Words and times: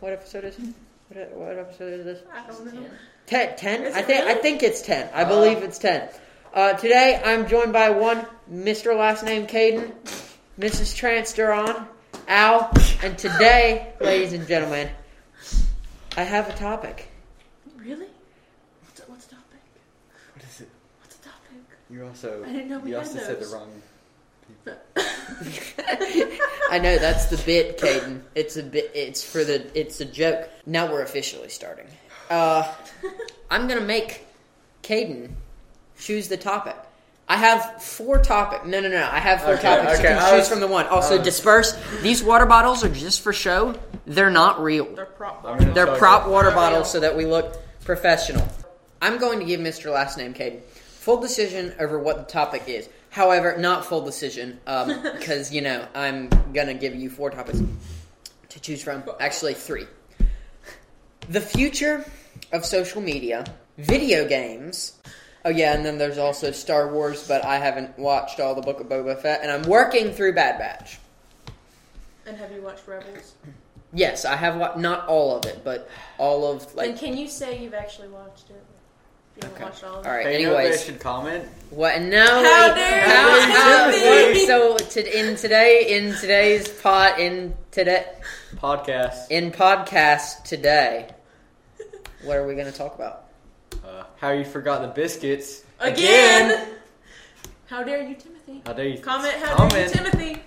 what 0.00 0.12
episode 0.12 0.44
is? 0.44 0.56
What, 1.08 1.30
what 1.32 1.58
episode 1.58 1.92
is 1.92 2.04
this? 2.04 2.20
I 2.32 2.46
don't 2.46 2.74
know. 2.74 2.86
Ten. 3.26 3.56
Ten. 3.56 3.92
I 3.94 4.00
it 4.00 4.04
think. 4.06 4.26
I 4.26 4.34
think 4.34 4.62
it's 4.62 4.82
ten. 4.82 5.08
I 5.14 5.24
believe 5.24 5.58
it's 5.58 5.78
ten. 5.78 6.08
Uh, 6.54 6.72
today 6.74 7.20
I'm 7.24 7.46
joined 7.48 7.72
by 7.72 7.90
one 7.90 8.26
Mr. 8.50 8.96
Last 8.96 9.22
Name 9.24 9.46
Caden, 9.46 9.92
Mrs. 10.58 10.96
Trance 10.96 11.32
Durron, 11.34 11.86
Al, 12.26 12.72
and 13.02 13.18
today, 13.18 13.92
ladies 14.00 14.32
and 14.32 14.46
gentlemen, 14.46 14.88
I 16.16 16.22
have 16.22 16.48
a 16.48 16.54
topic. 16.54 17.08
Really? 17.76 18.06
What's, 18.84 19.00
what's 19.08 19.26
the 19.26 19.34
topic? 19.36 19.60
What 20.34 20.44
is 20.44 20.60
it? 20.62 20.68
What's 21.00 21.16
the 21.16 21.28
topic? 21.28 21.58
You 21.90 22.06
also 22.06 22.44
I 22.44 22.52
didn't 22.52 22.70
know 22.70 22.78
we 22.78 22.90
you 22.90 22.96
had 22.96 23.06
also 23.06 23.18
said 23.18 23.40
the 23.40 23.46
wrong. 23.54 23.70
I 26.70 26.78
know 26.78 26.98
that's 26.98 27.26
the 27.26 27.36
bit, 27.46 27.78
Caden. 27.78 28.20
It's 28.34 28.56
a 28.56 28.62
bit. 28.62 28.90
It's 28.94 29.22
for 29.24 29.44
the. 29.44 29.66
It's 29.78 30.00
a 30.00 30.04
joke. 30.04 30.48
Now 30.66 30.90
we're 30.90 31.02
officially 31.02 31.48
starting. 31.48 31.86
Uh, 32.30 32.70
I'm 33.50 33.66
gonna 33.68 33.80
make 33.80 34.26
Caden 34.82 35.30
choose 35.98 36.28
the 36.28 36.36
topic. 36.36 36.76
I 37.30 37.36
have 37.36 37.82
four 37.82 38.18
topic. 38.18 38.64
No, 38.66 38.80
no, 38.80 38.88
no. 38.88 39.08
I 39.10 39.18
have 39.18 39.42
four 39.42 39.52
Okay, 39.54 39.62
topics. 39.62 39.98
okay, 39.98 40.08
you 40.10 40.14
I 40.16 40.18
can 40.20 40.30
choose 40.30 40.38
was- 40.40 40.48
from 40.48 40.60
the 40.60 40.66
one. 40.66 40.86
Also, 40.86 41.18
uh, 41.18 41.22
disperse. 41.22 41.76
These 42.02 42.22
water 42.22 42.46
bottles 42.46 42.82
are 42.84 42.88
just 42.88 43.20
for 43.20 43.32
show. 43.32 43.74
They're 44.06 44.30
not 44.30 44.62
real. 44.62 44.86
They're 44.94 45.04
prop. 45.04 45.44
I'm 45.46 45.74
They're 45.74 45.84
tell 45.86 45.96
prop 45.98 46.26
water 46.26 46.50
Not 46.50 46.54
real. 46.56 46.70
bottles 46.70 46.90
so 46.90 47.00
that 47.00 47.14
we 47.16 47.26
look 47.26 47.56
professional. 47.84 48.48
I'm 49.02 49.18
going 49.18 49.38
to 49.40 49.44
give 49.44 49.60
Mr. 49.60 49.92
Last 49.92 50.16
Name 50.16 50.32
Caden 50.32 50.62
full 50.62 51.20
decision 51.20 51.74
over 51.78 51.98
what 51.98 52.16
the 52.16 52.24
topic 52.32 52.62
is. 52.66 52.88
However, 53.10 53.56
not 53.58 53.84
full 53.84 54.02
decision 54.02 54.60
um, 54.66 55.02
because 55.18 55.52
you 55.52 55.60
know 55.60 55.86
I'm 55.94 56.28
gonna 56.52 56.74
give 56.74 56.94
you 56.94 57.10
four 57.10 57.30
topics 57.30 57.60
to 58.50 58.60
choose 58.60 58.82
from. 58.82 59.02
Actually, 59.20 59.54
three. 59.54 59.86
The 61.28 61.40
future 61.40 62.04
of 62.52 62.64
social 62.64 63.00
media, 63.00 63.44
video 63.76 64.26
games. 64.26 64.98
Oh 65.44 65.50
yeah, 65.50 65.74
and 65.74 65.84
then 65.84 65.98
there's 65.98 66.18
also 66.18 66.50
Star 66.50 66.92
Wars, 66.92 67.26
but 67.26 67.44
I 67.44 67.58
haven't 67.58 67.98
watched 67.98 68.40
all 68.40 68.54
the 68.54 68.62
Book 68.62 68.80
of 68.80 68.88
Boba 68.88 69.20
Fett, 69.20 69.40
and 69.42 69.50
I'm 69.50 69.62
working 69.62 70.12
through 70.12 70.34
Bad 70.34 70.58
Batch. 70.58 70.98
And 72.26 72.36
have 72.36 72.52
you 72.52 72.60
watched 72.60 72.86
Rebels? 72.86 73.34
Yes, 73.92 74.24
I 74.26 74.36
have 74.36 74.56
wa- 74.56 74.74
not 74.76 75.06
all 75.06 75.34
of 75.36 75.46
it, 75.46 75.62
but 75.64 75.88
all 76.18 76.50
of 76.52 76.74
like. 76.74 76.88
then 76.88 76.98
can 76.98 77.16
you 77.16 77.28
say 77.28 77.62
you've 77.62 77.72
actually 77.74 78.08
watched 78.08 78.50
it? 78.50 78.62
If 79.38 79.44
you 79.44 79.50
haven't 79.50 79.54
Okay. 79.54 79.64
watched 79.64 79.84
all 79.84 80.00
of 80.00 80.06
All 80.06 80.12
it. 80.12 80.16
right. 80.16 80.26
Hey, 80.26 80.40
you 80.40 80.46
know 80.48 80.56
anyways. 80.56 80.78
they 80.80 80.84
should 80.92 81.00
comment? 81.00 81.48
What? 81.70 82.00
No. 82.02 82.24
How 82.26 82.74
dare 82.74 83.00
how- 83.08 83.36
you, 83.36 83.52
how- 83.52 83.90
Timothy? 83.90 84.46
so 84.46 84.76
to, 84.76 85.18
in 85.18 85.36
today, 85.36 85.96
in 85.96 86.14
today's 86.16 86.68
pot, 86.68 87.18
in 87.20 87.54
today, 87.70 88.04
Podcast. 88.56 89.30
in 89.30 89.52
podcast 89.52 90.42
today, 90.44 91.08
what 92.24 92.36
are 92.36 92.46
we 92.46 92.54
going 92.54 92.66
to 92.70 92.76
talk 92.76 92.94
about? 92.96 93.26
Uh, 93.84 94.04
how 94.16 94.30
you 94.32 94.44
forgot 94.44 94.82
the 94.82 94.88
biscuits 94.88 95.62
Again! 95.80 96.66
How 97.66 97.84
dare 97.84 98.02
you, 98.02 98.16
Timothy? 98.16 98.62
How 98.66 98.72
dare 98.72 98.86
you 98.88 98.98
Comment, 98.98 99.32
how 99.34 99.54
comment. 99.56 99.72
dare 99.74 99.84
you, 99.84 99.90
Timothy? 100.10 100.42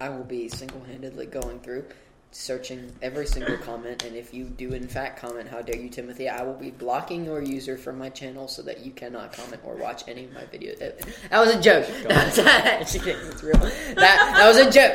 I 0.00 0.08
will 0.10 0.22
be 0.24 0.48
single-handedly 0.48 1.26
going 1.26 1.58
through, 1.60 1.84
searching 2.32 2.92
every 3.02 3.26
single 3.26 3.56
comment, 3.58 4.04
and 4.04 4.14
if 4.14 4.32
you 4.32 4.44
do 4.44 4.72
in 4.72 4.86
fact 4.86 5.20
comment, 5.20 5.48
how 5.48 5.62
dare 5.62 5.76
you, 5.76 5.88
Timothy, 5.88 6.28
I 6.28 6.42
will 6.42 6.54
be 6.54 6.70
blocking 6.70 7.24
your 7.24 7.42
user 7.42 7.76
from 7.76 7.98
my 7.98 8.08
channel 8.08 8.46
so 8.48 8.62
that 8.62 8.80
you 8.84 8.92
cannot 8.92 9.32
comment 9.32 9.60
or 9.64 9.74
watch 9.74 10.04
any 10.08 10.24
of 10.24 10.32
my 10.32 10.42
videos. 10.42 10.78
That 10.78 10.98
that 11.30 11.38
was 11.40 11.54
a 11.54 11.60
joke. 11.60 11.86
it's 12.06 13.42
real. 13.42 13.54
That 13.58 13.94
that 13.96 14.46
was 14.46 14.56
a 14.58 14.70
joke. 14.70 14.94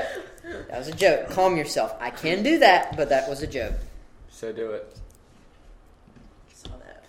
That 0.70 0.78
was 0.80 0.88
a 0.88 0.94
joke. 0.96 1.30
Calm 1.30 1.58
yourself. 1.58 1.96
I 2.00 2.10
can 2.12 2.44
do 2.44 2.60
that, 2.60 2.96
but 2.96 3.10
that 3.10 3.28
was 3.28 3.42
a 3.42 3.48
joke. 3.48 3.74
So 4.30 4.52
do 4.54 4.72
it. 4.72 4.96
Saw 6.54 6.70
that. 6.78 7.04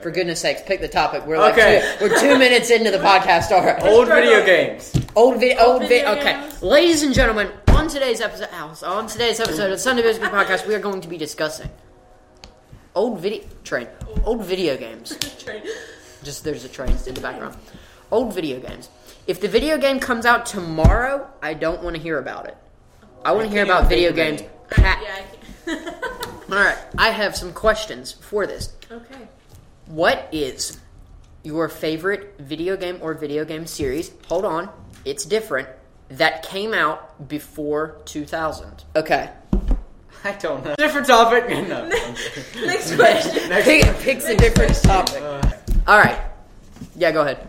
For 0.00 0.10
goodness 0.10 0.40
sakes, 0.40 0.62
pick 0.62 0.80
the 0.80 0.88
topic. 0.88 1.26
We're 1.26 1.38
like 1.38 1.52
Okay. 1.52 1.96
two, 1.98 2.08
we're 2.08 2.18
two 2.20 2.38
minutes 2.38 2.70
into 2.70 2.90
the 2.90 2.98
podcast 3.10 3.52
already. 3.52 3.86
Old 3.86 4.08
video 4.08 4.44
games. 4.44 4.92
Old 5.14 5.38
video, 5.40 5.58
old 5.62 5.82
Old 5.82 5.88
video. 5.88 6.14
video 6.14 6.20
Okay, 6.32 6.40
games. 6.40 6.62
ladies 6.62 7.02
and 7.02 7.12
gentlemen, 7.12 7.48
on 7.48 7.52
today's 7.90 8.20
episode, 8.20 8.48
Alice, 8.52 8.84
on 8.84 9.08
today's 9.08 9.40
episode 9.40 9.64
of 9.64 9.70
the 9.70 9.78
Sunday 9.78 10.02
Biscuit 10.02 10.30
Podcast, 10.30 10.64
we 10.64 10.76
are 10.76 10.78
going 10.78 11.00
to 11.00 11.08
be 11.08 11.18
discussing 11.18 11.68
old 12.94 13.18
video 13.18 13.42
train, 13.64 13.88
old 14.24 14.44
video 14.44 14.76
games. 14.76 15.16
Train. 15.44 15.62
Just 16.22 16.44
there's 16.44 16.64
a 16.64 16.68
train 16.68 16.96
in 17.06 17.14
the 17.14 17.20
background. 17.20 17.56
Old 18.12 18.32
video 18.32 18.60
games. 18.60 18.88
If 19.26 19.40
the 19.40 19.48
video 19.48 19.76
game 19.76 19.98
comes 19.98 20.24
out 20.24 20.46
tomorrow, 20.46 21.28
I 21.42 21.54
don't 21.54 21.82
want 21.82 21.96
to 21.96 22.02
hear 22.02 22.18
about 22.18 22.46
it. 22.46 22.56
I 23.24 23.32
want 23.32 23.48
to 23.48 23.52
hear 23.52 23.64
about 23.64 23.88
video 23.88 24.12
games. 24.12 24.42
Pa- 24.70 25.00
yeah, 25.02 25.16
I 25.16 25.74
can. 25.74 25.94
All 26.52 26.64
right, 26.64 26.78
I 26.96 27.10
have 27.10 27.34
some 27.36 27.52
questions 27.52 28.12
for 28.12 28.46
this. 28.46 28.72
okay. 28.90 29.28
What 29.86 30.28
is 30.30 30.78
your 31.42 31.68
favorite 31.68 32.36
video 32.38 32.76
game 32.76 32.98
or 33.00 33.14
video 33.14 33.44
game 33.44 33.66
series? 33.66 34.12
Hold 34.28 34.44
on, 34.44 34.68
it's 35.04 35.24
different. 35.24 35.68
That 36.10 36.42
came 36.42 36.74
out 36.74 37.28
before 37.28 38.00
2000. 38.04 38.84
Okay. 38.96 39.30
I 40.24 40.32
don't 40.32 40.64
know. 40.64 40.74
Different 40.76 41.06
topic. 41.06 41.44
No. 41.68 41.84
I'm. 41.84 41.88
Next 42.66 42.94
question. 42.96 43.48
Next 43.48 43.64
Pick, 43.64 43.84
one. 43.86 43.94
picks 43.96 44.24
a 44.26 44.36
different 44.36 44.74
topic. 44.82 45.22
Uh, 45.22 45.40
All 45.86 45.98
right. 45.98 46.20
Yeah, 46.96 47.12
go 47.12 47.22
ahead. 47.22 47.46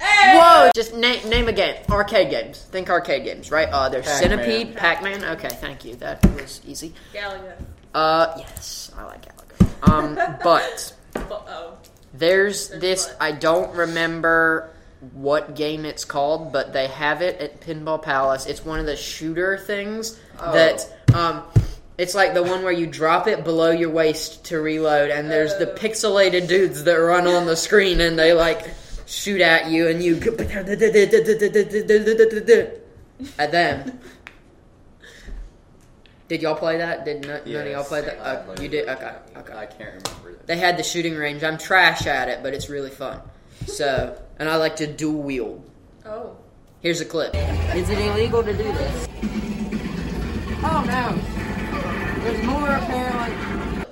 Hey! 0.00 0.36
Whoa! 0.38 0.70
Just 0.74 0.94
name 0.94 1.28
name 1.28 1.48
a 1.48 1.52
game. 1.52 1.76
Arcade 1.88 2.30
games. 2.30 2.62
Think 2.70 2.90
arcade 2.90 3.24
games, 3.24 3.50
right? 3.50 3.68
Uh, 3.68 3.88
there's 3.88 4.04
Pac-Man. 4.06 4.30
Centipede, 4.38 4.76
Pac-Man. 4.76 5.24
Okay, 5.24 5.48
thank 5.48 5.84
you. 5.84 5.96
That 5.96 6.24
was 6.34 6.60
easy. 6.66 6.92
Galaga. 7.14 7.54
Uh, 7.94 8.34
yes, 8.36 8.90
I 8.96 9.04
like 9.04 9.24
Galaga. 9.24 9.88
Um, 9.90 10.14
but 10.44 10.94
Uh-oh. 11.16 11.78
There's 12.14 12.68
There's 12.68 12.80
this. 12.80 13.06
what? 13.08 13.16
I 13.20 13.32
don't 13.32 13.74
remember 13.74 14.70
what 15.12 15.54
game 15.54 15.84
it's 15.84 16.04
called, 16.04 16.52
but 16.52 16.72
they 16.72 16.88
have 16.88 17.22
it 17.22 17.40
at 17.40 17.60
Pinball 17.60 18.02
Palace. 18.02 18.46
It's 18.46 18.64
one 18.64 18.80
of 18.80 18.86
the 18.86 18.96
shooter 18.96 19.56
things 19.56 20.18
Oh. 20.40 20.52
that 20.52 20.86
um, 21.14 21.42
it's 21.98 22.14
like 22.14 22.34
the 22.34 22.42
one 22.42 22.62
where 22.62 22.72
you 22.72 22.86
drop 22.86 23.26
it 23.28 23.44
below 23.44 23.70
your 23.70 23.90
waist 23.90 24.44
to 24.46 24.58
reload, 24.60 25.10
and 25.10 25.30
there's 25.30 25.56
the 25.58 25.70
Oh. 25.70 25.74
pixelated 25.74 26.48
dudes 26.48 26.84
that 26.84 26.94
run 26.94 27.26
on 27.26 27.46
the 27.46 27.56
screen 27.56 28.00
and 28.00 28.18
they 28.18 28.32
like 28.32 28.66
shoot 29.06 29.40
at 29.40 29.70
you, 29.70 29.88
and 29.88 30.02
you 30.02 30.14
and 33.38 33.52
then. 33.52 33.98
Did 36.28 36.42
y'all 36.42 36.54
play 36.56 36.76
that? 36.76 37.04
Did 37.06 37.26
none, 37.26 37.40
none 37.46 37.66
of 37.66 37.72
y'all 37.72 37.84
play 37.84 38.02
that? 38.02 38.18
Uh, 38.18 38.54
you 38.60 38.68
did. 38.68 38.86
Okay. 38.86 39.12
Okay. 39.38 39.52
I 39.54 39.64
can't 39.64 40.04
remember 40.04 40.32
that. 40.32 40.46
They 40.46 40.58
had 40.58 40.76
the 40.76 40.82
shooting 40.82 41.14
range. 41.14 41.42
I'm 41.42 41.56
trash 41.56 42.06
at 42.06 42.28
it, 42.28 42.40
but 42.42 42.52
it's 42.52 42.68
really 42.68 42.90
fun. 42.90 43.20
So, 43.66 44.20
and 44.38 44.48
I 44.48 44.56
like 44.56 44.76
to 44.76 44.86
dual 44.86 45.22
wield. 45.22 45.70
Oh. 46.06 46.36
Here's 46.80 47.00
a 47.00 47.04
clip. 47.04 47.34
Is 47.74 47.90
it 47.90 47.98
illegal 47.98 48.42
to 48.42 48.52
do 48.52 48.62
this? 48.62 49.08
Oh 50.62 50.84
no. 50.86 52.22
There's 52.22 52.44
more 52.46 52.68
apparently. 52.70 53.84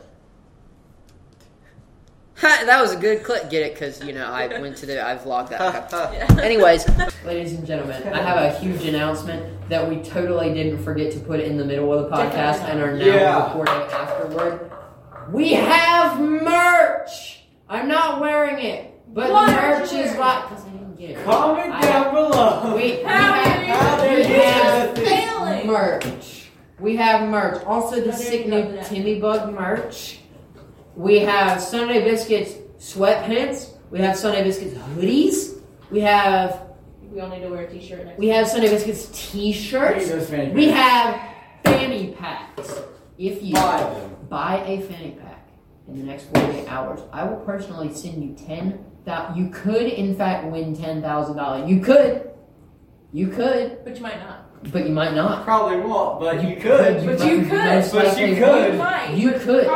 Ha, 2.39 2.63
that 2.67 2.81
was 2.83 2.93
a 2.93 2.97
good 2.97 3.23
clip. 3.25 3.49
Get 3.51 3.63
it? 3.63 3.73
Because, 3.75 4.05
you 4.05 4.13
know, 4.13 4.27
I 4.27 4.47
went 4.61 4.77
to 4.79 4.87
the, 4.87 5.05
I 5.05 5.17
vlogged 5.17 5.49
that. 5.51 5.91
Yeah. 6.13 6.41
Anyways, 6.43 6.87
ladies 7.25 7.55
and 7.55 7.67
gentlemen, 7.67 8.03
I 8.13 8.21
have 8.23 8.55
a 8.55 8.59
huge 8.59 8.85
announcement 8.85 9.69
that 9.71 9.89
we 9.89 10.03
totally 10.03 10.53
didn't 10.53 10.83
forget 10.85 11.13
to 11.13 11.19
put 11.21 11.41
in 11.41 11.57
the 11.57 11.65
middle 11.65 11.93
of 11.93 12.09
the 12.11 12.17
podcast 12.17 12.61
and 12.69 12.81
are 12.81 12.97
now 12.97 13.05
Yeah. 13.05 13.47
recording 13.47 13.75
afterward. 13.75 14.71
We 15.33 15.55
have 15.55 16.21
merch! 16.21 17.41
I'm 17.69 17.89
not 17.89 18.21
wearing 18.21 18.65
it, 18.65 18.93
but 19.17 19.33
Why 19.33 19.47
the 19.51 19.53
merch 19.81 19.93
is 19.95 20.17
wearing. 20.17 20.43
Because 20.49 20.65
I 20.65 20.71
didn't 20.71 20.97
get 20.99 21.11
it. 21.11 21.25
Comment 21.25 21.73
I- 21.73 21.81
down 21.81 22.15
below. 22.15 22.77
We, 22.77 22.83
we 22.83 23.03
How 23.03 23.33
have, 23.33 23.99
dare 24.01 24.17
we 24.17 24.35
you? 24.35 24.41
have 24.43 24.99
Failing. 24.99 25.67
merch. 25.67 26.51
We 26.79 26.97
have 26.97 27.29
merch. 27.29 27.65
Also, 27.65 28.01
the 28.03 28.13
How 28.13 28.19
sick 28.19 28.47
new? 28.47 28.63
Timmybug 28.79 29.53
merch. 29.55 30.19
We 30.95 31.21
have 31.21 31.61
Sunday 31.63 32.05
Biscuits 32.05 32.53
sweatpants. 32.79 33.71
We 33.91 34.01
have 34.01 34.17
Sunday 34.17 34.45
Biscuits 34.45 34.75
hoodies. 34.75 35.61
We 35.91 36.01
have 36.01 36.67
We 37.11 37.21
all 37.21 37.29
need 37.31 37.41
to 37.41 37.49
wear 37.49 37.63
a 37.65 37.71
t-shirt 37.71 38.05
next 38.05 38.19
we 38.19 38.29
have 38.29 38.47
Sunday 38.49 38.69
Biscuits 38.69 39.09
t-shirts. 39.31 40.11
We 40.53 40.69
have 40.69 41.21
fanny 41.65 42.15
packs. 42.19 42.75
If 43.19 43.43
you 43.43 43.55
Buy 43.55 43.79
them. 43.83 44.17
buy 44.29 44.57
a 44.67 44.81
fanny 44.83 45.13
pack 45.23 45.36
in 45.89 45.99
the 45.99 46.05
next 46.05 46.25
48 46.35 46.67
hours, 46.69 47.01
I 47.13 47.25
will 47.25 47.37
personally 47.45 47.93
send 47.95 48.23
you 48.23 48.35
10 48.47 48.79
thou- 49.05 49.33
You 49.37 49.49
could, 49.51 49.87
in 49.87 50.17
fact, 50.17 50.47
win 50.51 50.75
$10,000. 50.75 51.69
You 51.69 51.81
could. 51.81 52.31
You 53.13 53.29
could, 53.29 53.79
But 53.85 53.97
you 53.97 54.03
might 54.03 54.19
not. 54.21 54.73
but 54.73 54.85
you 54.87 54.93
might 54.93 55.15
not. 55.15 55.45
Probably 55.45 55.79
won't, 55.79 56.21
but 56.21 56.43
you 56.43 56.57
could. 56.57 57.07
But 57.07 57.19
might- 57.21 57.31
you 57.31 57.43
could. 57.43 57.51
most 57.53 57.93
But 57.93 58.19
you 58.19 58.35
could. 58.37 58.73
You 58.73 58.79
might. 58.79 59.11
You 59.15 59.33
could. 59.33 59.67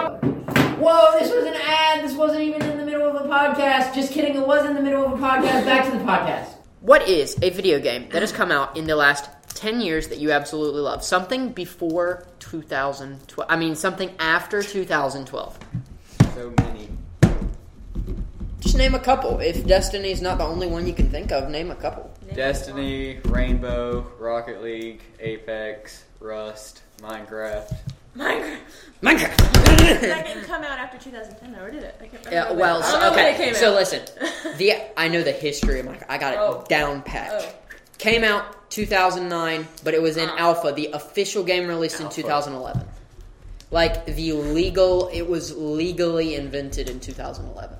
Whoa, 0.80 1.18
this 1.18 1.30
was 1.32 1.44
an 1.44 1.54
ad. 1.64 2.02
This 2.02 2.14
wasn't 2.16 2.40
even 2.42 2.62
in 2.62 2.78
the 2.78 2.84
middle 2.84 3.06
of 3.08 3.14
a 3.24 3.28
podcast. 3.28 3.94
Just 3.94 4.12
kidding, 4.12 4.34
it 4.34 4.46
was 4.46 4.64
in 4.66 4.74
the 4.74 4.80
middle 4.82 5.04
of 5.04 5.12
a 5.12 5.16
podcast. 5.16 5.64
Back 5.64 5.84
to 5.90 5.96
the 5.98 6.04
podcast. 6.04 6.48
What 6.80 7.06
is 7.08 7.36
a 7.42 7.50
video 7.50 7.78
game 7.78 8.08
that 8.10 8.22
has 8.22 8.32
come 8.32 8.50
out 8.50 8.76
in 8.76 8.86
the 8.86 8.96
last 8.96 9.28
10 9.54 9.80
years 9.82 10.08
that 10.08 10.18
you 10.18 10.32
absolutely 10.32 10.80
love. 10.80 11.04
Something 11.04 11.50
before 11.52 12.26
2012. 12.38 13.46
I 13.50 13.56
mean, 13.56 13.74
something 13.74 14.10
after 14.18 14.62
2012. 14.62 15.58
So 16.34 16.52
many. 16.58 16.88
Just 18.60 18.76
name 18.76 18.94
a 18.94 18.98
couple. 19.00 19.38
If 19.40 19.66
Destiny's 19.66 20.20
not 20.22 20.38
the 20.38 20.44
only 20.44 20.66
one 20.66 20.86
you 20.86 20.92
can 20.92 21.10
think 21.10 21.32
of, 21.32 21.48
name 21.50 21.70
a 21.70 21.74
couple. 21.76 22.10
Destiny, 22.34 23.18
Rainbow, 23.24 24.06
Rocket 24.18 24.62
League, 24.62 25.00
Apex, 25.18 26.04
Rust, 26.20 26.82
Minecraft. 27.00 27.74
Minecraft. 28.16 28.58
Minecraft. 29.02 29.36
that 30.00 30.26
didn't 30.26 30.44
come 30.46 30.62
out 30.62 30.78
after 30.78 30.98
2010, 30.98 31.52
though, 31.52 31.60
or 31.64 31.70
did 31.70 31.82
it? 31.82 31.96
I 32.00 32.06
can't 32.06 32.26
Yeah, 32.30 32.52
well, 32.52 32.82
so, 32.82 32.92
don't 32.92 33.00
know 33.00 33.10
when 33.16 33.26
it 33.26 33.34
okay. 33.34 33.44
came 33.46 33.54
So 33.54 33.70
out. 33.70 33.74
listen, 33.76 34.02
the 34.58 34.74
I 34.96 35.08
know 35.08 35.22
the 35.22 35.32
history 35.32 35.80
of 35.80 35.86
Minecraft. 35.86 36.06
I 36.08 36.18
got 36.18 36.34
it 36.34 36.38
Oh. 36.40 36.64
down 36.68 37.02
pat. 37.02 37.30
Oh. 37.32 37.52
Came 37.98 38.24
out 38.24 38.70
2009, 38.70 39.66
but 39.84 39.94
it 39.94 40.02
was 40.02 40.16
in 40.16 40.28
Ah. 40.28 40.36
alpha. 40.38 40.72
The 40.72 40.90
official 40.92 41.42
game 41.42 41.66
released 41.66 42.00
in 42.00 42.08
2011. 42.08 42.86
Like 43.70 44.04
the 44.06 44.32
legal, 44.32 45.08
it 45.12 45.22
was 45.22 45.56
legally 45.56 46.34
invented 46.34 46.88
in 46.90 46.98
2011. 47.00 47.76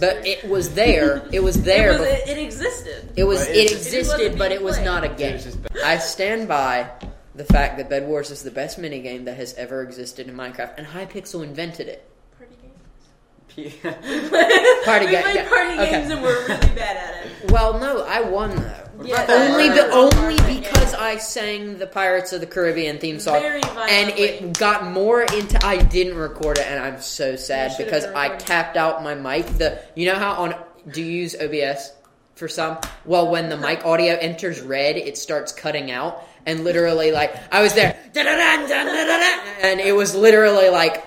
But 0.00 0.26
it 0.26 0.48
was 0.48 0.74
there. 0.74 1.28
It 1.32 1.40
was 1.42 1.62
there. 1.70 1.92
It, 1.92 2.00
was, 2.00 2.08
bef- 2.08 2.12
it, 2.26 2.28
it 2.28 2.38
existed. 2.42 3.12
It 3.16 3.24
was. 3.24 3.42
It 3.46 3.50
it- 3.56 3.56
it 3.56 3.72
existed, 3.72 4.08
wasn't 4.18 4.38
but 4.38 4.52
it 4.52 4.62
was 4.62 4.76
played. 4.76 4.84
not 4.86 5.04
a 5.04 5.08
game. 5.08 5.34
was 5.34 5.44
just 5.44 5.62
bad. 5.62 5.78
I 5.84 5.98
stand 5.98 6.48
by 6.48 6.90
the 7.36 7.44
fact 7.44 7.76
that 7.78 7.88
Bed 7.90 8.06
Wars 8.08 8.30
is 8.30 8.42
the 8.42 8.50
best 8.50 8.78
minigame 8.80 9.24
that 9.26 9.36
has 9.36 9.54
ever 9.54 9.82
existed 9.82 10.28
in 10.28 10.34
Minecraft, 10.36 10.78
and 10.78 10.86
Hypixel 10.86 11.44
invented 11.44 11.86
it. 11.88 12.08
Party 12.38 12.56
games. 12.60 13.74
Party 14.84 15.06
we 15.06 15.12
ga- 15.12 15.22
played 15.22 15.34
yeah, 15.36 15.48
party 15.48 15.74
okay. 15.74 15.90
games 15.92 16.10
and 16.10 16.22
we're 16.22 16.40
really 16.48 16.74
bad 16.74 16.96
at 16.96 17.26
it. 17.26 17.50
Well, 17.52 17.78
no, 17.78 18.02
I 18.04 18.20
won 18.22 18.56
though. 18.56 18.83
Yeah, 19.02 19.26
only 19.28 19.68
that's 19.68 19.80
be, 19.80 19.90
right. 19.90 20.14
only 20.14 20.60
because. 20.60 20.74
I 20.94 21.16
sang 21.18 21.78
the 21.78 21.86
Pirates 21.86 22.32
of 22.32 22.40
the 22.40 22.46
Caribbean 22.46 22.98
theme 22.98 23.18
song, 23.18 23.40
Very 23.40 23.60
and 23.62 24.10
it 24.10 24.58
got 24.58 24.90
more 24.92 25.22
into. 25.22 25.58
I 25.64 25.76
didn't 25.78 26.16
record 26.16 26.58
it, 26.58 26.66
and 26.66 26.82
I'm 26.82 27.00
so 27.00 27.36
sad 27.36 27.70
You 27.72 27.76
should've 27.76 27.86
because 27.86 28.04
I 28.06 28.24
recording. 28.24 28.46
tapped 28.46 28.76
out 28.76 29.02
my 29.02 29.14
mic. 29.14 29.46
The 29.58 29.82
you 29.94 30.06
know 30.06 30.14
how 30.14 30.32
on 30.34 30.54
do 30.92 31.02
you 31.02 31.10
use 31.10 31.34
OBS 31.34 31.92
for 32.36 32.48
some? 32.48 32.78
Well, 33.04 33.30
when 33.30 33.48
the 33.48 33.56
mic 33.56 33.84
audio 33.84 34.14
enters 34.14 34.60
red, 34.60 34.96
it 34.96 35.18
starts 35.18 35.52
cutting 35.52 35.90
out, 35.90 36.22
and 36.46 36.64
literally 36.64 37.10
like 37.10 37.34
I 37.52 37.62
was 37.62 37.74
there, 37.74 37.98
da-da-da, 38.12 38.66
da-da-da-da, 38.66 39.68
and 39.68 39.80
it 39.80 39.92
was 39.96 40.14
literally 40.14 40.70
like 40.70 41.04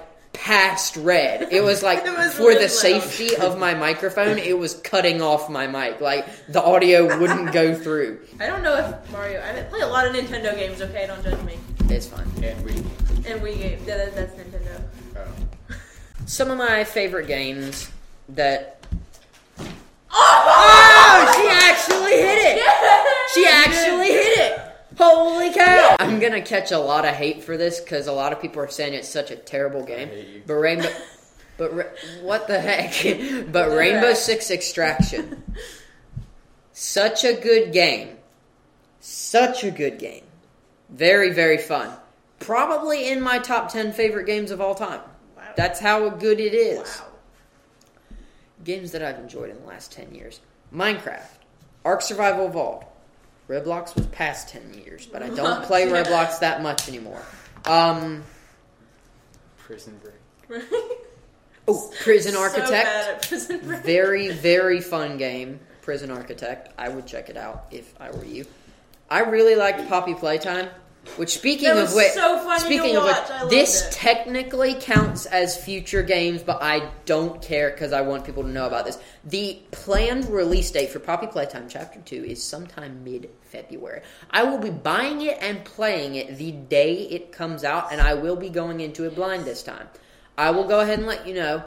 past 0.47 0.95
red. 0.95 1.49
It 1.51 1.61
was 1.61 1.83
like 1.83 1.99
It 2.05 2.17
was 2.17 2.33
for 2.35 2.43
really 2.43 2.55
the 2.55 2.61
loud. 2.61 2.69
safety 3.03 3.35
of 3.35 3.59
my 3.59 3.73
microphone, 3.73 4.37
it 4.37 4.57
was 4.57 4.75
cutting 4.75 5.21
off 5.21 5.49
my 5.49 5.67
mic. 5.67 5.99
Like 5.99 6.25
the 6.47 6.63
audio 6.63 7.19
wouldn't 7.19 7.51
go 7.51 7.75
through. 7.83 8.19
I 8.39 8.47
don't 8.47 8.63
know 8.63 8.75
if 8.77 9.11
Mario. 9.11 9.41
I 9.41 9.61
play 9.63 9.81
a 9.81 9.87
lot 9.87 10.07
of 10.07 10.15
Nintendo 10.15 10.55
games. 10.55 10.81
Okay, 10.81 11.05
don't 11.05 11.21
judge 11.21 11.41
me. 11.43 11.57
It's 11.89 12.07
fine. 12.07 12.27
And 12.41 12.65
we. 12.65 12.71
And 13.29 13.41
Wii 13.41 13.57
games. 13.57 13.85
Yeah, 13.85 13.97
that, 13.97 14.15
that's 14.15 14.33
Nintendo. 14.35 14.81
Oh. 15.17 15.75
Some 16.25 16.49
of 16.49 16.57
my 16.57 16.85
favorite 16.85 17.27
games 17.27 17.91
that. 18.29 18.79
Oh! 19.59 19.73
Oh, 21.19 21.33
she 21.41 21.47
actually 21.49 22.11
hit 22.11 22.37
it! 22.37 22.63
She 23.33 23.45
actually 23.47 24.11
hit 24.11 24.37
it! 24.37 24.66
Holy 24.97 25.53
cow! 25.53 25.95
I'm 25.99 26.19
gonna 26.19 26.41
catch 26.41 26.71
a 26.71 26.79
lot 26.79 27.05
of 27.05 27.13
hate 27.13 27.43
for 27.43 27.55
this 27.57 27.79
because 27.79 28.07
a 28.07 28.11
lot 28.11 28.33
of 28.33 28.41
people 28.41 28.61
are 28.61 28.67
saying 28.69 28.93
it's 28.93 29.07
such 29.09 29.31
a 29.31 29.35
terrible 29.35 29.83
game. 29.83 30.09
hate 30.09 30.27
you. 30.27 30.43
But 30.45 30.53
Rainbow. 30.55 30.89
But 31.57 31.75
Ra- 31.75 31.83
what 32.21 32.47
the 32.47 32.59
heck? 32.59 32.93
But 33.51 33.71
Rainbow 33.71 34.09
heck? 34.09 34.15
Six 34.17 34.51
Extraction. 34.51 35.43
Such 36.71 37.23
a 37.23 37.33
good 37.33 37.73
game. 37.73 38.17
Such 38.99 39.63
a 39.63 39.71
good 39.71 39.97
game. 39.97 40.23
Very, 40.89 41.31
very 41.33 41.57
fun. 41.57 41.89
Probably 42.39 43.09
in 43.09 43.19
my 43.21 43.39
top 43.39 43.71
10 43.71 43.93
favorite 43.93 44.25
games 44.27 44.51
of 44.51 44.61
all 44.61 44.75
time. 44.75 45.01
Wow. 45.35 45.43
That's 45.55 45.79
how 45.79 46.07
good 46.09 46.39
it 46.39 46.53
is. 46.53 47.01
wow. 47.01 47.07
Games 48.63 48.91
that 48.91 49.01
I've 49.03 49.17
enjoyed 49.17 49.49
in 49.49 49.59
the 49.59 49.65
last 49.65 49.91
10 49.91 50.13
years 50.13 50.39
Minecraft, 50.71 51.25
Ark 51.83 52.03
Survival 52.03 52.45
Evolved. 52.45 52.85
Roblox 53.47 53.95
was 53.95 54.05
past 54.07 54.49
10 54.49 54.73
years, 54.85 55.05
but 55.05 55.23
I 55.23 55.29
don't 55.29 55.63
play 55.63 55.87
Yeah. 55.89 56.03
Roblox 56.03 56.39
that 56.39 56.61
much 56.61 56.87
anymore. 56.89 57.21
Um, 57.65 58.23
Prison 59.57 59.99
Break. 60.03 60.63
oh, 61.67 61.91
Prison 62.01 62.33
So 62.33 62.41
Architect. 62.41 62.69
bad 62.71 63.15
at 63.15 63.27
Prison 63.27 63.59
Break. 63.65 63.81
very, 63.83 64.29
very 64.31 64.81
fun 64.81 65.17
game. 65.17 65.59
Prison 65.81 66.11
Architect. 66.11 66.73
I 66.77 66.89
would 66.89 67.05
check 67.07 67.29
it 67.29 67.37
out 67.37 67.67
if 67.71 67.93
I 67.99 68.11
were 68.11 68.25
you. 68.25 68.45
I 69.09 69.19
really 69.21 69.55
liked 69.55 69.87
Poppy 69.87 70.13
Playtime. 70.13 70.69
Which, 71.15 71.31
speaking 71.31 71.69
of 71.69 71.93
which, 71.95 72.11
so 72.11 72.57
speaking 72.59 72.95
of 72.95 73.03
which, 73.03 73.49
this 73.49 73.87
technically 73.91 74.75
counts 74.75 75.25
as 75.25 75.57
future 75.57 76.03
games, 76.03 76.43
but 76.43 76.61
I 76.61 76.89
don't 77.05 77.41
care 77.41 77.71
because 77.71 77.91
I 77.93 78.01
want 78.01 78.25
people 78.25 78.43
to 78.43 78.49
know 78.49 78.67
about 78.67 78.85
this. 78.85 78.99
The 79.23 79.59
planned 79.71 80.29
release 80.29 80.69
date 80.69 80.89
for 80.89 80.99
Poppy 80.99 81.27
Playtime 81.27 81.69
Chapter 81.69 81.99
Two 82.01 82.23
is 82.23 82.43
sometime 82.43 83.03
mid-February. 83.03 84.01
I 84.29 84.43
will 84.43 84.59
be 84.59 84.69
buying 84.69 85.21
it 85.21 85.37
and 85.41 85.65
playing 85.65 86.15
it 86.15 86.37
the 86.37 86.51
day 86.51 87.07
it 87.09 87.31
comes 87.31 87.63
out, 87.63 87.91
and 87.91 87.99
I 87.99 88.13
will 88.13 88.35
be 88.35 88.49
going 88.49 88.79
into 88.79 89.05
it 89.05 89.15
blind 89.15 89.45
this 89.45 89.63
time. 89.63 89.87
I 90.37 90.51
will 90.51 90.67
go 90.67 90.81
ahead 90.81 90.99
and 90.99 91.07
let 91.07 91.27
you 91.27 91.33
know. 91.33 91.63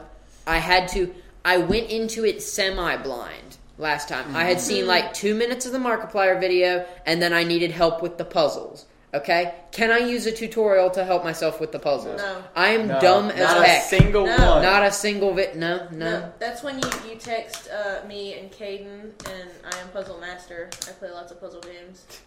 I 0.47 0.59
had 0.59 0.87
to. 0.89 1.13
I 1.43 1.57
went 1.57 1.89
into 1.89 2.23
it 2.23 2.41
semi-blind 2.41 3.57
last 3.77 4.07
time. 4.07 4.35
I 4.35 4.45
had 4.45 4.61
seen 4.61 4.87
like 4.87 5.13
two 5.13 5.35
minutes 5.35 5.65
of 5.65 5.71
the 5.71 5.79
Markiplier 5.79 6.39
video, 6.39 6.85
and 7.05 7.21
then 7.21 7.33
I 7.33 7.43
needed 7.43 7.71
help 7.71 8.01
with 8.01 8.17
the 8.17 8.25
puzzles. 8.25 8.85
Okay, 9.13 9.53
can 9.71 9.91
I 9.91 9.97
use 9.97 10.25
a 10.25 10.31
tutorial 10.31 10.89
to 10.91 11.03
help 11.03 11.23
myself 11.25 11.59
with 11.59 11.73
the 11.73 11.79
puzzles? 11.79 12.17
No. 12.17 12.43
I 12.55 12.69
am 12.69 12.87
No, 12.87 12.99
dumb 13.01 13.29
as 13.29 13.39
not 13.39 13.65
heck. 13.65 13.67
Not 13.67 13.67
a 13.67 13.81
single 13.81 14.25
No. 14.25 14.51
one. 14.53 14.61
Not 14.61 14.83
a 14.83 14.91
single 14.91 15.33
bit. 15.33 15.57
No, 15.57 15.87
no. 15.91 16.19
No, 16.21 16.33
that's 16.39 16.63
when 16.63 16.79
you, 16.79 16.89
you 17.09 17.15
text 17.17 17.69
uh, 17.69 18.07
me 18.07 18.35
and 18.39 18.49
Caden, 18.51 19.11
and 19.29 19.49
I 19.65 19.77
am 19.79 19.89
Puzzle 19.89 20.17
Master. 20.19 20.69
I 20.87 20.91
play 20.91 21.11
lots 21.11 21.31
of 21.31 21.39
puzzle 21.41 21.61
games. 21.61 22.05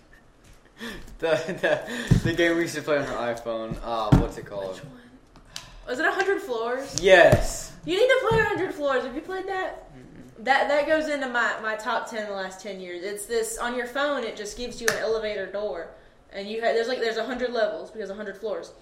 The, 1.20 1.36
the, 2.18 2.18
the 2.24 2.32
game 2.32 2.56
we 2.56 2.62
used 2.62 2.74
to 2.74 2.82
play 2.82 2.98
on 2.98 3.06
our 3.06 3.32
iPhone. 3.32 3.78
Uh, 3.80 4.10
what's 4.18 4.36
it 4.38 4.46
called? 4.46 4.80
Was 5.86 6.00
it 6.00 6.02
100 6.02 6.42
Floors? 6.42 7.00
Yes. 7.00 7.72
You 7.84 7.94
need 7.96 8.08
to 8.08 8.26
play 8.28 8.38
100 8.38 8.74
Floors. 8.74 9.04
Have 9.04 9.14
you 9.14 9.20
played 9.20 9.46
that? 9.46 9.88
That 10.40 10.66
that 10.66 10.88
goes 10.88 11.08
into 11.08 11.28
my, 11.28 11.54
my 11.62 11.76
top 11.76 12.10
10 12.10 12.26
the 12.26 12.34
last 12.34 12.60
10 12.60 12.80
years. 12.80 13.04
It's 13.04 13.24
this 13.26 13.56
on 13.56 13.76
your 13.76 13.86
phone. 13.86 14.24
It 14.24 14.36
just 14.36 14.58
gives 14.58 14.80
you 14.80 14.88
an 14.90 14.98
elevator 14.98 15.46
door, 15.46 15.90
and 16.34 16.48
you 16.48 16.60
have 16.62 16.74
there's 16.74 16.88
like 16.88 16.98
there's 17.00 17.16
100 17.16 17.52
levels 17.52 17.90
because 17.90 18.08
100 18.08 18.36
floors, 18.38 18.72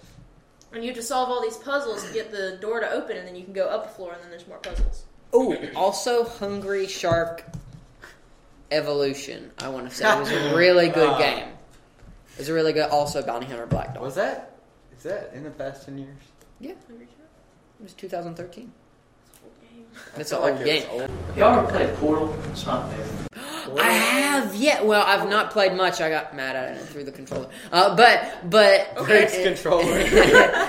and 0.73 0.83
you 0.83 0.89
have 0.89 0.97
to 0.97 1.03
solve 1.03 1.29
all 1.29 1.41
these 1.41 1.57
puzzles 1.57 2.05
to 2.07 2.13
get 2.13 2.31
the 2.31 2.57
door 2.61 2.79
to 2.79 2.91
open, 2.91 3.17
and 3.17 3.27
then 3.27 3.35
you 3.35 3.43
can 3.43 3.53
go 3.53 3.67
up 3.67 3.85
a 3.85 3.89
floor, 3.89 4.13
and 4.13 4.21
then 4.23 4.29
there's 4.29 4.47
more 4.47 4.57
puzzles. 4.57 5.05
Oh, 5.31 5.55
also 5.75 6.25
Hungry 6.25 6.85
Shark 6.87 7.43
Evolution. 8.71 9.51
I 9.59 9.69
want 9.69 9.89
to 9.89 9.95
say 9.95 10.11
it 10.11 10.19
was 10.19 10.31
a 10.31 10.55
really 10.55 10.89
good 10.89 11.09
Ah. 11.09 11.17
game. 11.17 11.47
It 12.33 12.39
was 12.39 12.49
a 12.49 12.53
really 12.53 12.73
good. 12.73 12.89
Also, 12.89 13.21
Bounty 13.21 13.45
Hunter 13.45 13.65
Black 13.67 13.93
Dog. 13.93 14.03
Was 14.03 14.15
that? 14.15 14.55
Is 14.97 15.03
that 15.03 15.31
in 15.33 15.43
the 15.43 15.51
past 15.51 15.85
ten 15.85 15.97
years? 15.97 16.15
Yeah, 16.59 16.73
Hungry 16.87 17.05
Shark? 17.07 17.29
it 17.79 17.83
was 17.83 17.93
2013. 17.93 18.71
Old 19.43 19.51
game. 19.61 19.85
It's 20.17 20.31
an 20.31 20.37
old 20.39 20.51
like 20.55 20.65
game. 20.65 20.83
old. 20.91 21.09
Y'all 21.35 21.59
ever 21.59 21.67
played 21.67 21.93
Portal? 21.97 22.35
It's 22.51 22.65
not 22.65 22.89
there. 22.91 23.07
I 23.79 23.91
have, 23.91 24.55
yeah. 24.55 24.81
Well, 24.81 25.03
I've 25.05 25.29
not 25.29 25.51
played 25.51 25.73
much. 25.73 26.01
I 26.01 26.09
got 26.09 26.35
mad 26.35 26.55
at 26.55 26.73
it 26.73 26.77
and 26.81 26.89
threw 26.89 27.03
the 27.03 27.11
controller. 27.11 27.49
Uh, 27.71 27.95
but, 27.95 28.49
but 28.49 28.95
Breaks 29.05 29.35
controller. 29.43 29.85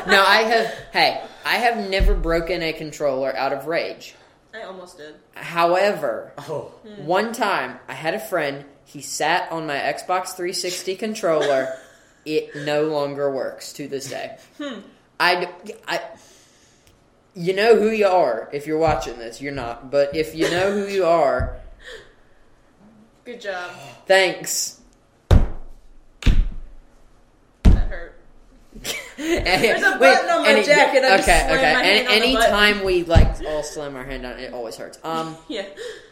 no, 0.07 0.25
I 0.27 0.43
have. 0.47 0.67
Hey, 0.93 1.23
I 1.45 1.57
have 1.57 1.89
never 1.91 2.15
broken 2.15 2.63
a 2.63 2.73
controller 2.73 3.35
out 3.37 3.53
of 3.53 3.67
rage. 3.67 4.15
I 4.55 4.63
almost 4.63 4.99
did. 4.99 5.15
However, 5.35 6.33
Oh. 6.39 6.73
one 6.99 7.33
time 7.33 7.79
I 7.89 7.95
had 7.95 8.15
a 8.15 8.21
friend. 8.21 8.65
He 8.85 9.01
sat 9.01 9.51
on 9.51 9.67
my 9.67 9.77
Xbox 9.77 10.29
360 10.37 10.97
controller. 10.97 11.69
It 12.27 12.57
no 12.65 12.85
longer 12.85 13.31
works 13.31 13.75
to 13.75 13.87
this 13.87 14.09
day. 14.09 14.39
I, 15.21 15.47
I, 15.87 16.01
you 17.35 17.53
know 17.53 17.77
who 17.79 17.91
you 17.91 18.07
are 18.07 18.49
if 18.51 18.67
you're 18.67 18.79
watching 18.79 19.19
this. 19.19 19.43
You're 19.43 19.53
not, 19.53 19.91
but 19.91 20.17
if 20.17 20.35
you 20.35 20.51
know 20.51 20.73
who 20.73 20.87
you 20.87 21.05
are, 21.05 21.59
Good 23.25 23.41
job. 23.41 23.71
thanks. 24.07 24.81
That 27.65 27.89
hurt. 27.89 28.21
There's 29.17 29.83
a 29.83 29.99
button 29.99 30.29
on 30.31 30.43
my 30.43 30.63
jacket, 30.63 31.05
I 31.05 31.17
just 31.17 31.29
okay, 31.29 31.39
slammed 31.47 31.59
okay. 31.59 31.73
my 31.75 31.83
hand 31.83 32.09
Any 32.09 32.35
on 32.37 32.41
the 32.41 32.47
anytime 32.49 32.85
we 32.85 33.05
like 33.05 33.41
all 33.47 33.63
slam 33.63 33.97
our 33.97 34.05
hand 34.05 34.25
down, 34.25 34.39
it 34.39 34.53
always 34.53 34.77
hurts. 34.77 34.99
Um, 35.05 35.37
Yeah. 35.49 35.65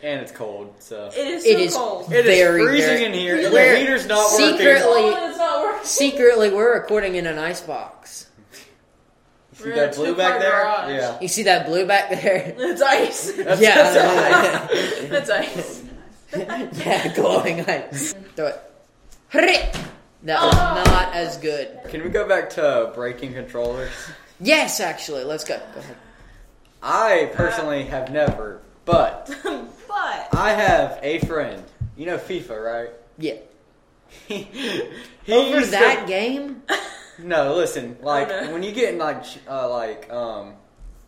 And 0.03 0.21
it's 0.23 0.33
cold, 0.33 0.75
so. 0.79 1.11
It 1.15 1.27
is 1.27 1.43
so 1.45 1.51
it 1.51 1.61
is 1.61 1.75
cold. 1.77 2.13
It 2.13 2.27
is 2.27 2.39
very, 2.39 2.65
freezing 2.65 2.89
very- 2.89 3.05
in 3.05 3.13
here, 3.13 3.37
and 3.45 3.53
We're 3.53 3.73
the 3.75 3.79
heater's 3.81 4.07
not 4.07 4.27
secretly- 4.31 5.03
working. 5.03 5.19
Oh, 5.19 5.29
it's 5.29 5.39
not 5.39 5.63
working. 5.63 5.85
secretly 5.87 6.51
we're 6.51 6.75
recording 6.81 7.17
in 7.17 7.27
an 7.27 7.39
ice 7.39 7.61
box. 7.61 8.29
See 9.55 9.65
We're 9.65 9.71
in 9.73 9.77
that 9.77 9.95
a 9.95 9.99
blue 9.99 10.07
two-car 10.15 10.31
back 10.31 10.41
there? 10.41 10.51
garage. 10.63 10.91
Yeah. 10.91 11.21
You 11.21 11.29
see 11.29 11.43
that 11.43 11.67
blue 11.67 11.87
back 11.87 12.09
there? 12.11 12.55
It's 12.57 12.81
ice. 12.81 13.33
That's, 13.33 13.61
Yeah. 13.61 13.93
that's 13.93 15.09
That's 15.11 15.31
ice. 15.31 15.83
yeah, 16.37 17.15
glowing 17.15 17.61
ice. 17.69 18.15
Do 18.37 18.47
it. 18.47 18.61
That 20.25 20.41
was 20.41 20.55
Oh. 20.55 20.83
not 20.93 21.15
as 21.15 21.37
good. 21.39 21.79
Can 21.89 22.03
we 22.05 22.09
go 22.09 22.29
back 22.29 22.49
to 22.51 22.93
breaking 22.95 23.33
controllers? 23.35 23.91
Yes, 24.41 24.79
actually, 24.81 25.25
let's 25.25 25.45
go. 25.45 25.59
Go 25.75 25.81
ahead. 25.81 25.97
I 26.83 27.31
personally 27.35 27.85
have 27.85 28.11
never, 28.13 28.61
but 28.85 29.31
but 29.45 30.29
I 30.33 30.53
have 30.53 30.99
a 31.03 31.19
friend. 31.21 31.63
You 31.97 32.07
know 32.07 32.19
FIFA, 32.19 32.65
right? 32.65 32.91
Yeah. 33.19 33.35
He, 34.29 34.37
he 35.25 35.33
Over 35.33 35.59
used 35.59 35.73
to- 35.73 35.79
that 35.79 36.07
game? 36.07 36.63
No, 37.19 37.55
listen. 37.55 37.97
Like 38.03 38.31
Oh, 38.31 38.45
no. 38.47 38.53
when 38.53 38.63
you 38.63 38.73
get 38.73 38.93
in 38.95 38.99
like 38.99 39.25
uh, 39.49 39.69
like 39.71 40.11
um, 40.13 40.55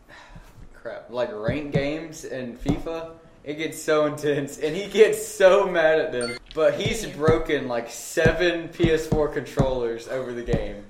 crap, 0.74 1.06
like 1.10 1.30
ranked 1.32 1.72
games 1.72 2.24
in 2.24 2.56
FIFA, 2.58 3.10
it 3.44 3.54
gets 3.54 3.80
so 3.82 4.06
intense, 4.06 4.58
and 4.58 4.74
he 4.74 4.86
gets 4.88 5.26
so 5.26 5.66
mad 5.68 5.98
at 6.00 6.12
them. 6.12 6.36
But 6.54 6.74
he's 6.80 7.04
broken 7.06 7.68
like 7.68 7.90
seven 7.90 8.68
PS4 8.68 9.32
controllers 9.32 10.08
over 10.08 10.32
the 10.32 10.42
game. 10.42 10.84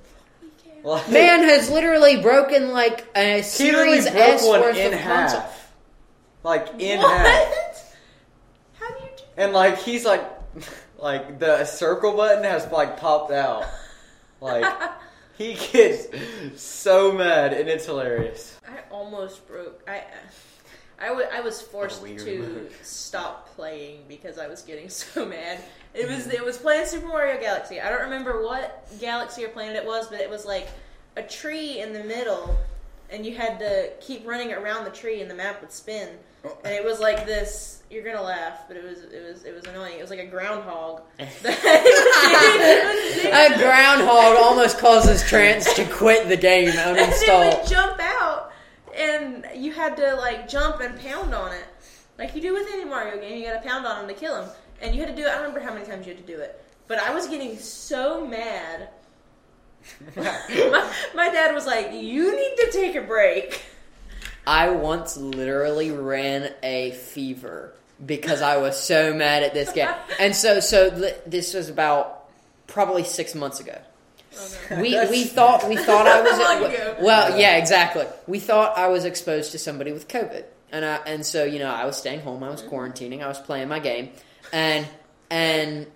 Like, 0.83 1.11
Man 1.11 1.43
has 1.45 1.71
literally 1.71 2.21
broken 2.21 2.71
like 2.71 3.07
a 3.17 3.41
he 3.41 3.71
literally 3.73 4.01
Series 4.03 4.05
broke 4.05 4.17
S 4.17 4.47
one 4.47 4.61
worth 4.61 4.77
in 4.77 4.93
of 4.93 5.01
half, 5.01 5.33
console. 5.33 5.51
like 6.43 6.69
in 6.79 6.99
what? 7.01 7.27
half, 7.27 7.97
How 8.79 8.89
do 8.91 9.03
you 9.03 9.11
do? 9.17 9.23
and 9.39 9.53
like 9.55 9.79
he's 9.79 10.05
like, 10.05 10.23
like 10.99 11.39
the 11.39 11.65
circle 11.65 12.13
button 12.13 12.45
has 12.45 12.71
like 12.71 12.99
popped 12.99 13.33
out, 13.33 13.65
like. 14.41 14.65
He 15.37 15.55
gets 15.73 16.07
so 16.63 17.11
mad 17.11 17.53
and 17.55 17.69
it's 17.69 17.87
hilarious. 17.87 18.57
I 18.69 18.79
almost 18.93 19.49
broke. 19.49 19.83
I 19.89 20.05
I 21.01 21.13
wa- 21.13 21.23
I 21.33 21.41
was 21.41 21.61
forced 21.61 22.05
to 22.05 22.39
move. 22.39 22.79
stop 22.83 23.49
playing 23.57 24.05
because 24.09 24.39
I 24.39 24.47
was 24.47 24.63
getting 24.63 24.89
so 25.03 25.25
mad. 25.27 25.59
It 25.95 26.09
was 26.09 26.27
it 26.29 26.45
was 26.45 26.57
playing 26.59 26.87
Super 26.87 27.07
Mario 27.07 27.39
Galaxy. 27.41 27.81
I 27.81 27.89
don't 27.91 28.03
remember 28.03 28.43
what 28.43 28.87
galaxy 29.01 29.45
or 29.45 29.49
planet 29.49 29.77
it 29.77 29.87
was, 29.87 30.09
but 30.09 30.21
it 30.21 30.29
was 30.31 30.45
like 30.45 30.69
a 31.17 31.23
tree 31.23 31.81
in 31.81 31.93
the 31.93 32.03
middle, 32.05 32.57
and 33.11 33.25
you 33.25 33.35
had 33.35 33.59
to 33.61 33.91
keep 34.01 34.27
running 34.27 34.53
around 34.53 34.85
the 34.85 34.91
tree, 34.91 35.21
and 35.21 35.31
the 35.31 35.35
map 35.35 35.61
would 35.61 35.71
spin. 35.73 36.09
And 36.65 36.75
it 36.75 36.85
was 36.85 37.01
like 37.01 37.25
this. 37.25 37.83
You're 37.91 38.03
gonna 38.05 38.21
laugh, 38.23 38.67
but 38.69 38.77
it 38.77 38.85
was 38.85 39.03
it 39.05 39.23
was 39.27 39.45
it 39.45 39.55
was 39.55 39.65
annoying. 39.67 39.99
It 39.99 40.03
was 40.03 40.11
like 40.11 40.19
a 40.19 40.27
groundhog. 40.27 41.03
A 43.27 43.59
groundhog 43.59 44.37
almost 44.37 44.79
causes 44.79 45.23
Trance 45.23 45.73
to 45.75 45.85
quit 45.87 46.29
the 46.29 46.37
game 46.37 46.69
and 46.69 46.97
it 46.99 47.09
would 47.09 47.17
jump 47.17 47.21
out, 47.21 47.59
and 47.59 47.69
you 47.69 48.04
had 49.85 49.97
to 49.97 50.15
like 50.17 50.49
jump 50.49 50.81
and 50.81 50.99
pound 51.01 51.35
on 51.35 51.53
it, 51.53 51.65
like 52.19 52.35
you 52.35 52.43
do 52.43 52.53
with 52.53 52.67
any 52.73 52.85
Mario 52.85 53.21
game. 53.21 53.39
You 53.39 53.47
got 53.47 53.63
to 53.63 53.69
pound 53.69 53.87
on 53.87 54.03
him 54.03 54.09
to 54.09 54.15
kill 54.15 54.43
him, 54.43 54.51
and 54.81 54.95
you 54.95 55.01
had 55.01 55.15
to 55.15 55.17
do 55.17 55.27
it. 55.27 55.29
I 55.29 55.35
don't 55.35 55.43
remember 55.43 55.61
how 55.61 55.75
many 55.75 55.87
times 55.87 56.07
you 56.07 56.15
had 56.15 56.27
to 56.27 56.33
do 56.33 56.39
it, 56.41 56.63
but 56.89 56.99
I 56.99 57.15
was 57.15 57.27
getting 57.27 57.59
so 57.59 58.27
mad. 58.27 58.89
my, 60.17 60.93
my 61.15 61.29
dad 61.29 61.55
was 61.55 61.67
like, 61.67 61.93
"You 61.93 62.37
need 62.37 62.57
to 62.57 62.71
take 62.73 62.95
a 62.97 63.03
break." 63.03 63.63
I 64.47 64.71
once 64.71 65.17
literally 65.17 65.91
ran 65.91 66.53
a 66.63 66.91
fever 66.91 67.73
because 68.05 68.43
I 68.43 68.59
was 68.59 68.79
so 68.79 69.15
mad 69.15 69.43
at 69.43 69.55
this 69.55 69.73
game. 69.73 69.89
And 70.21 70.37
so, 70.37 70.61
so 70.61 70.91
this 71.27 71.55
was 71.55 71.71
about 71.71 72.29
probably 72.67 73.05
six 73.05 73.35
months 73.35 73.61
ago. 73.61 73.79
We 74.71 74.99
we 75.09 75.25
thought 75.25 75.69
we 75.69 75.77
thought 75.77 76.07
I 76.07 76.21
was 76.97 77.03
well, 77.03 77.39
yeah, 77.39 77.57
exactly. 77.57 78.07
We 78.27 78.41
thought 78.41 78.77
I 78.77 78.89
was 78.89 79.05
exposed 79.05 79.53
to 79.53 79.59
somebody 79.59 79.93
with 79.93 80.09
COVID, 80.09 80.45
and 80.73 80.85
I, 80.85 80.97
and 81.07 81.25
so 81.25 81.45
you 81.45 81.59
know 81.59 81.71
I 81.71 81.85
was 81.85 81.97
staying 81.97 82.21
home, 82.21 82.43
I 82.43 82.51
was 82.51 82.63
quarantining, 82.63 83.23
I 83.23 83.29
was 83.29 83.39
playing 83.39 83.69
my 83.69 83.79
game, 83.79 84.11
and 84.53 84.87
and 85.31 85.87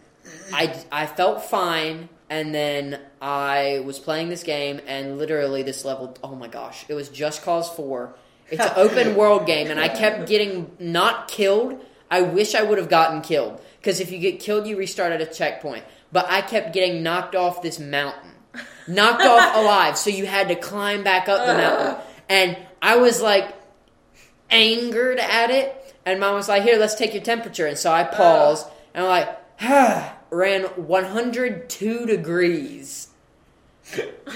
I 0.52 0.74
I 0.92 1.06
felt 1.06 1.44
fine, 1.44 2.08
and 2.30 2.54
then 2.54 3.00
I 3.20 3.82
was 3.84 3.98
playing 3.98 4.28
this 4.28 4.42
game, 4.42 4.80
and 4.86 5.18
literally 5.18 5.62
this 5.62 5.84
level, 5.84 6.16
oh 6.22 6.34
my 6.34 6.48
gosh, 6.48 6.84
it 6.88 6.94
was 6.94 7.08
Just 7.08 7.42
Cause 7.42 7.68
Four. 7.70 8.14
It's 8.50 8.64
an 8.64 8.72
open 8.76 9.14
world 9.16 9.46
game, 9.46 9.70
and 9.70 9.80
I 9.80 9.88
kept 9.88 10.28
getting 10.28 10.70
not 10.78 11.28
killed. 11.28 11.84
I 12.10 12.22
wish 12.22 12.54
I 12.54 12.62
would 12.62 12.78
have 12.78 12.88
gotten 12.88 13.20
killed 13.20 13.60
because 13.80 14.00
if 14.00 14.10
you 14.10 14.18
get 14.18 14.40
killed, 14.40 14.66
you 14.66 14.76
restart 14.76 15.12
at 15.12 15.20
a 15.20 15.26
checkpoint. 15.26 15.84
But 16.10 16.26
I 16.30 16.40
kept 16.40 16.72
getting 16.72 17.02
knocked 17.02 17.34
off 17.34 17.62
this 17.62 17.78
mountain, 17.78 18.27
knocked 18.88 19.22
off 19.22 19.56
alive. 19.56 19.96
So 19.96 20.10
you 20.10 20.26
had 20.26 20.48
to 20.48 20.54
climb 20.54 21.04
back 21.04 21.28
up 21.28 21.46
the 21.46 21.54
mountain, 21.54 21.96
and 22.28 22.56
I 22.82 22.96
was 22.96 23.20
like 23.20 23.54
angered 24.50 25.18
at 25.18 25.50
it. 25.50 25.74
And 26.06 26.20
mom 26.20 26.34
was 26.34 26.48
like, 26.48 26.62
"Here, 26.62 26.78
let's 26.78 26.94
take 26.94 27.12
your 27.12 27.22
temperature." 27.22 27.66
And 27.66 27.76
so 27.76 27.92
I 27.92 28.04
paused, 28.04 28.66
and 28.94 29.04
I'm 29.04 29.10
like, 29.10 29.28
ah, 29.60 30.16
ran 30.30 30.62
102 30.62 32.06
degrees. 32.06 33.08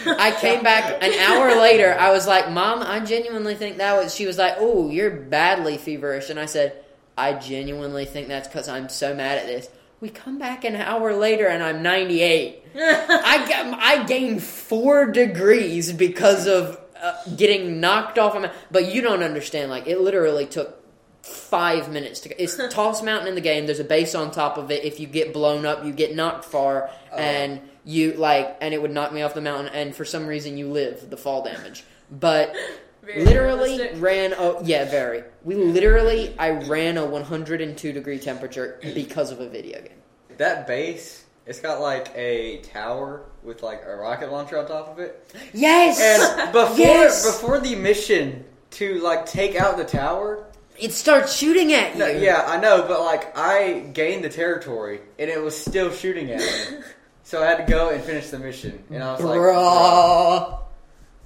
I 0.07 0.35
came 0.41 0.63
back 0.63 1.03
an 1.03 1.13
hour 1.13 1.61
later. 1.61 1.95
I 1.99 2.11
was 2.11 2.27
like, 2.27 2.51
"Mom, 2.51 2.83
I 2.83 3.01
genuinely 3.01 3.55
think 3.55 3.79
that 3.79 3.97
was." 4.03 4.15
She 4.15 4.27
was 4.27 4.39
like, 4.39 4.55
"Oh, 4.59 4.89
you're 4.89 5.11
badly 5.11 5.77
feverish," 5.77 6.31
and 6.31 6.41
I 6.41 6.47
said, 6.47 6.75
"I 7.19 7.35
genuinely 7.35 8.07
think 8.07 8.29
that's 8.29 8.49
because 8.49 8.69
I'm 8.69 8.89
so 8.89 9.15
mad 9.15 9.39
at 9.39 9.47
this." 9.47 9.69
We 10.03 10.09
come 10.11 10.37
back 10.37 10.65
an 10.65 10.75
hour 10.75 11.15
later, 11.15 11.47
and 11.47 11.63
I'm 11.63 11.81
98. 11.81 12.65
I 12.75 13.47
got, 13.49 13.79
I 13.79 14.05
gained 14.05 14.43
four 14.43 15.07
degrees 15.07 15.93
because 15.93 16.49
of 16.49 16.77
uh, 17.01 17.15
getting 17.37 17.79
knocked 17.79 18.19
off. 18.19 18.35
A, 18.35 18.53
but 18.73 18.93
you 18.93 19.01
don't 19.01 19.23
understand. 19.23 19.71
Like 19.71 19.87
it 19.87 20.01
literally 20.01 20.47
took 20.47 20.83
five 21.23 21.89
minutes 21.89 22.19
to. 22.23 22.43
It's 22.43 22.57
the 22.57 22.69
tallest 22.69 23.05
mountain 23.05 23.29
in 23.29 23.37
the 23.37 23.41
game. 23.41 23.67
There's 23.67 23.79
a 23.79 23.85
base 23.85 24.17
on 24.17 24.33
top 24.33 24.59
of 24.59 24.73
it. 24.73 24.85
If 24.85 24.99
you 24.99 25.07
get 25.07 25.33
blown 25.33 25.65
up, 25.65 25.85
you 25.85 25.93
get 25.93 26.17
knocked 26.17 26.47
far, 26.47 26.91
and 27.17 27.61
you 27.85 28.15
like, 28.15 28.57
and 28.61 28.75
it 28.75 28.83
would 28.83 28.91
knock 28.91 29.13
me 29.13 29.23
off 29.23 29.35
the 29.35 29.41
mountain. 29.41 29.73
And 29.73 29.95
for 29.95 30.05
some 30.05 30.27
reason, 30.27 30.57
you 30.59 30.69
live 30.69 31.11
the 31.11 31.17
fall 31.17 31.45
damage. 31.45 31.85
But 32.11 32.57
Very 33.03 33.25
literally 33.25 33.71
realistic. 33.79 34.01
ran. 34.03 34.35
Oh 34.39 34.61
yeah, 34.65 34.85
very. 34.89 35.25
We 35.43 35.57
literally, 35.57 36.35
I 36.39 36.51
ran 36.51 36.97
a 36.99 37.05
102 37.05 37.93
degree 37.93 38.19
temperature 38.19 38.79
because 38.95 39.31
of 39.33 39.41
a 39.41 39.49
video 39.49 39.81
game. 39.81 39.99
That 40.39 40.67
base, 40.69 41.25
it's 41.47 41.61
got 41.61 41.81
like 41.81 42.13
a 42.15 42.59
tower 42.59 43.25
with 43.43 43.63
like 43.63 43.83
a 43.85 43.97
rocket 43.97 44.31
launcher 44.31 44.57
on 44.59 44.67
top 44.69 44.89
of 44.89 44.99
it. 45.01 45.35
Yes. 45.53 46.01
And 46.01 46.53
before 46.53 46.77
Yes! 46.79 47.27
before 47.27 47.59
the 47.59 47.75
mission 47.75 48.45
to 48.73 49.01
like 49.01 49.27
take 49.27 49.57
out 49.57 49.77
the 49.77 49.85
tower, 49.85 50.47
it 50.79 50.93
starts 50.93 51.35
shooting 51.37 51.73
at 51.73 51.95
you. 51.95 51.99
no, 51.99 52.07
yeah, 52.07 52.45
I 52.47 52.59
know, 52.61 52.85
but 52.87 53.01
like 53.01 53.37
I 53.37 53.81
gained 53.93 54.25
the 54.25 54.31
territory 54.31 55.01
and 55.19 55.29
it 55.29 55.43
was 55.43 55.59
still 55.59 55.91
shooting 55.91 56.31
at 56.31 56.39
me. 56.39 56.79
so 57.25 57.43
I 57.43 57.47
had 57.47 57.67
to 57.67 57.71
go 57.71 57.91
and 57.91 58.03
finish 58.03 58.31
the 58.31 58.39
mission. 58.39 58.83
And 58.91 59.03
I 59.03 59.13
was 59.13 59.23
like, 59.23 59.39
Bruh. 59.41 60.61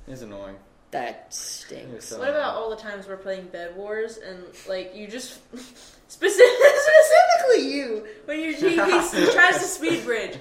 it's 0.09 0.23
annoying. 0.23 0.57
That 0.97 1.35
stinks. 1.35 2.11
Uh, 2.11 2.19
what 2.19 2.31
about 2.31 2.55
all 2.55 2.71
the 2.71 2.77
times 2.77 3.07
we're 3.07 3.19
playing 3.19 3.49
Bed 3.49 3.77
Wars 3.77 4.17
and 4.17 4.43
like 4.67 4.97
you 4.97 5.07
just 5.07 5.41
specific, 6.09 6.57
specifically 6.79 7.71
you 7.71 8.07
when 8.25 8.41
you 8.41 8.55
he, 8.55 8.71
he 8.71 8.77
tries 9.33 9.59
to 9.59 9.65
speed 9.65 10.05
bridge, 10.05 10.39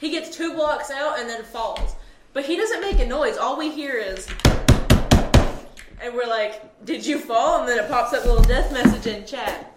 he 0.00 0.10
gets 0.10 0.36
two 0.36 0.54
blocks 0.54 0.90
out 0.90 1.20
and 1.20 1.30
then 1.30 1.44
falls, 1.44 1.94
but 2.32 2.44
he 2.44 2.56
doesn't 2.56 2.80
make 2.80 2.98
a 2.98 3.06
noise. 3.06 3.36
All 3.36 3.56
we 3.56 3.70
hear 3.70 3.94
is, 3.94 4.26
and 6.02 6.12
we're 6.12 6.26
like, 6.26 6.84
"Did 6.84 7.06
you 7.06 7.20
fall?" 7.20 7.60
And 7.60 7.68
then 7.68 7.78
it 7.78 7.88
pops 7.88 8.12
up 8.12 8.24
a 8.24 8.26
little 8.26 8.42
death 8.42 8.72
message 8.72 9.06
in 9.06 9.24
chat. 9.24 9.72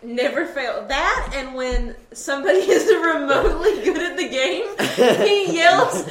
Never 0.00 0.46
fail 0.46 0.86
that, 0.86 1.32
and 1.34 1.56
when 1.56 1.96
somebody 2.12 2.58
is 2.58 2.86
remotely 2.88 3.82
good 3.82 4.00
at 4.00 4.16
the 4.16 4.28
game, 4.28 4.64
he 5.26 5.56
yells 5.56 6.02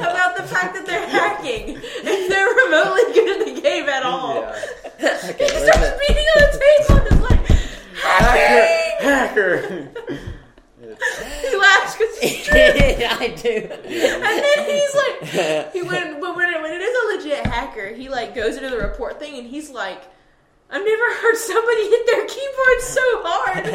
about 0.00 0.36
the 0.36 0.42
fact 0.42 0.74
that 0.74 0.84
they're 0.84 1.08
hacking 1.08 1.76
if 1.78 2.28
they're 2.28 2.48
remotely 2.48 3.12
good 3.14 3.40
at 3.40 3.54
the 3.54 3.60
game 3.60 3.88
at 3.88 4.02
all. 4.02 4.42
Yeah. 4.42 4.62
He 5.36 5.48
starts 5.48 5.90
beating 6.08 6.26
on 6.34 6.40
the 6.40 6.62
table 6.88 6.96
and 6.96 7.12
is 7.12 7.20
like, 7.20 7.46
hacking! 7.94 9.06
Hacker! 9.06 9.88
He 10.78 11.56
laughs 11.56 11.96
because 11.96 12.18
it's 12.22 12.46
true. 12.46 12.56
I 12.56 13.28
do. 13.28 13.68
And 13.84 14.42
then 14.42 14.58
he's 14.70 14.94
like, 14.94 15.72
he 15.72 15.82
when 15.82 16.20
but 16.20 16.34
when 16.34 16.52
it, 16.52 16.62
when 16.62 16.72
it 16.72 16.80
is 16.80 16.96
a 16.96 17.16
legit 17.16 17.46
hacker, 17.46 17.88
he 17.88 18.08
like 18.08 18.34
goes 18.34 18.56
into 18.56 18.70
the 18.70 18.78
report 18.78 19.20
thing 19.20 19.38
and 19.38 19.46
he's 19.46 19.70
like, 19.70 20.02
I've 20.68 20.84
never 20.84 21.14
heard 21.14 21.36
somebody 21.36 21.82
hit 21.88 22.06
their 22.06 22.26
keyboard 22.26 22.80
so 22.80 23.22
hard. 23.22 23.66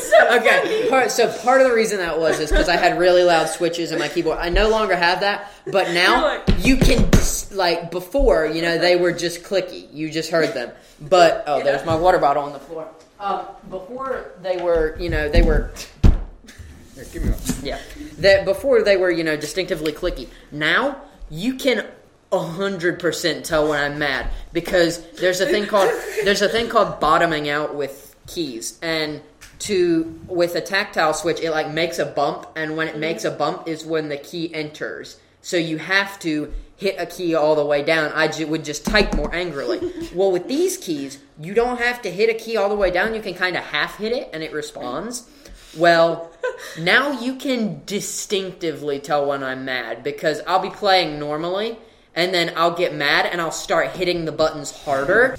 so 0.00 0.36
okay, 0.38 0.88
part, 0.90 1.12
so 1.12 1.32
part 1.38 1.60
of 1.60 1.68
the 1.68 1.74
reason 1.74 1.98
that 1.98 2.18
was 2.18 2.40
is 2.40 2.50
because 2.50 2.68
I 2.68 2.76
had 2.76 2.98
really 2.98 3.22
loud 3.22 3.48
switches 3.48 3.92
in 3.92 4.00
my 4.00 4.08
keyboard. 4.08 4.38
I 4.38 4.48
no 4.48 4.68
longer 4.68 4.96
have 4.96 5.20
that, 5.20 5.52
but 5.70 5.90
now 5.94 6.42
You're 6.58 6.76
you 6.76 6.76
can 6.78 7.08
like 7.52 7.92
before. 7.92 8.46
You 8.46 8.62
know, 8.62 8.76
they 8.76 8.96
were 8.96 9.12
just 9.12 9.44
clicky. 9.44 9.86
You 9.92 10.10
just 10.10 10.30
heard 10.30 10.52
them. 10.52 10.72
But 11.00 11.44
oh, 11.46 11.62
there's 11.62 11.86
my 11.86 11.94
water 11.94 12.18
bottle 12.18 12.42
on 12.42 12.52
the 12.52 12.58
floor. 12.58 12.88
Um, 13.20 13.46
before 13.70 14.32
they 14.42 14.56
were, 14.56 14.96
you 14.98 15.10
know, 15.10 15.28
they 15.28 15.42
were 15.42 15.70
Here, 16.02 17.06
give 17.12 17.24
me 17.24 17.30
one. 17.30 17.40
Yeah. 17.62 17.78
That 18.18 18.44
before 18.44 18.82
they 18.82 18.96
were, 18.96 19.12
you 19.12 19.22
know, 19.22 19.36
distinctively 19.36 19.92
clicky. 19.92 20.28
Now 20.50 21.00
you 21.30 21.54
can 21.54 21.86
hundred 22.32 22.98
percent 22.98 23.44
tell 23.44 23.68
when 23.68 23.80
I'm 23.80 23.98
mad 23.98 24.28
because 24.52 25.08
there's 25.12 25.40
a 25.40 25.46
thing 25.46 25.66
called 25.66 25.90
there's 26.24 26.42
a 26.42 26.48
thing 26.48 26.68
called 26.68 26.98
bottoming 27.00 27.48
out 27.48 27.74
with 27.74 28.16
keys, 28.26 28.78
and 28.82 29.20
to 29.60 30.20
with 30.26 30.54
a 30.54 30.60
tactile 30.60 31.14
switch, 31.14 31.40
it 31.40 31.50
like 31.50 31.70
makes 31.70 31.98
a 31.98 32.06
bump, 32.06 32.46
and 32.56 32.76
when 32.76 32.88
it 32.88 32.98
makes 32.98 33.24
a 33.24 33.30
bump 33.30 33.68
is 33.68 33.84
when 33.84 34.08
the 34.08 34.16
key 34.16 34.52
enters. 34.54 35.20
So 35.42 35.58
you 35.58 35.76
have 35.78 36.18
to 36.20 36.52
hit 36.76 36.96
a 36.98 37.06
key 37.06 37.34
all 37.34 37.54
the 37.54 37.64
way 37.64 37.82
down. 37.82 38.10
I 38.14 38.28
ju- 38.28 38.46
would 38.46 38.64
just 38.64 38.86
type 38.86 39.14
more 39.14 39.32
angrily. 39.34 39.92
well, 40.14 40.32
with 40.32 40.48
these 40.48 40.78
keys, 40.78 41.18
you 41.38 41.54
don't 41.54 41.78
have 41.78 42.00
to 42.02 42.10
hit 42.10 42.30
a 42.30 42.34
key 42.34 42.56
all 42.56 42.68
the 42.68 42.74
way 42.74 42.90
down. 42.90 43.14
You 43.14 43.20
can 43.20 43.34
kind 43.34 43.56
of 43.56 43.62
half 43.64 43.98
hit 43.98 44.12
it, 44.12 44.30
and 44.32 44.42
it 44.42 44.52
responds. 44.52 45.28
Well, 45.76 46.30
now 46.78 47.20
you 47.20 47.36
can 47.36 47.82
distinctively 47.86 49.00
tell 49.00 49.26
when 49.26 49.42
I'm 49.42 49.64
mad 49.64 50.02
because 50.02 50.40
I'll 50.46 50.60
be 50.60 50.70
playing 50.70 51.18
normally 51.18 51.76
and 52.14 52.32
then 52.32 52.52
I'll 52.56 52.76
get 52.76 52.94
mad 52.94 53.26
and 53.26 53.40
I'll 53.40 53.50
start 53.50 53.90
hitting 53.90 54.24
the 54.24 54.32
buttons 54.32 54.70
harder. 54.70 55.36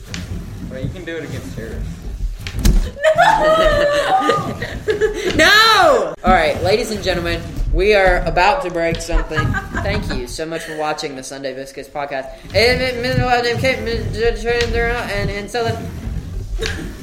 Well, 0.70 0.82
you 0.82 0.90
can 0.90 1.06
do 1.06 1.18
it 1.18 1.24
against 1.24 1.56
Sarah. 1.56 1.82
no! 5.36 5.36
no! 5.36 6.14
Alright, 6.24 6.62
ladies 6.64 6.92
and 6.92 7.02
gentlemen, 7.04 7.42
we 7.74 7.94
are 7.94 8.18
about 8.26 8.64
to 8.64 8.72
break 8.72 9.02
something. 9.02 9.46
Thank 9.84 10.14
you 10.14 10.28
so 10.28 10.46
much 10.46 10.64
for 10.64 10.78
watching 10.78 11.16
the 11.16 11.24
Sunday 11.24 11.54
Biscuits 11.54 11.90
podcast. 11.90 12.34
And 12.54 12.82
and 15.10 15.30
and 15.30 15.50
so 15.50 15.64
then 15.64 16.96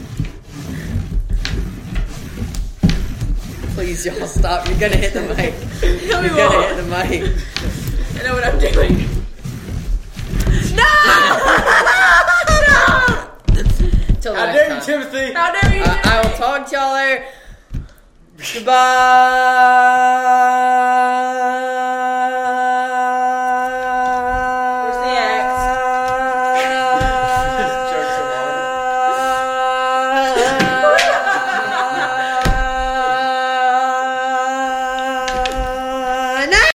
Please 3.74 4.04
y'all 4.06 4.26
stop. 4.26 4.68
You're 4.68 4.78
gonna 4.78 4.96
hit 4.96 5.12
the 5.14 5.22
mic. 5.22 5.54
You're 5.82 6.20
we 6.22 6.28
gonna 6.28 6.56
won't. 6.56 6.66
hit 6.66 6.76
the 6.76 6.84
mic. 6.84 7.22
I 8.18 8.22
know 8.24 8.34
what 8.34 8.44
I'm 8.44 8.58
doing. 8.58 9.08
No! 10.76 10.84
no! 12.68 12.84
Till 14.20 14.34
the 14.34 14.40
I 14.40 14.52
dare 14.52 14.74
you. 14.74 14.80
Timothy. 14.82 15.32
How 15.32 15.52
dare 15.52 15.74
you? 15.76 15.82
Uh, 15.82 16.00
I 16.04 16.20
will 16.22 16.36
talk 16.36 16.66
to 16.68 16.72
y'all 16.76 16.92
later. 16.94 17.24
Goodbye. 18.54 18.72